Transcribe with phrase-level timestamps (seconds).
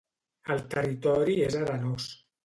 [0.53, 2.09] El territori és arenós.